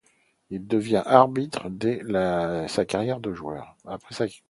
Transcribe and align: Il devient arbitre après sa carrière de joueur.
Il 0.49 0.65
devient 0.65 1.03
arbitre 1.05 1.67
après 1.67 2.67
sa 2.67 2.85
carrière 2.85 3.19
de 3.19 3.35
joueur. 3.35 3.77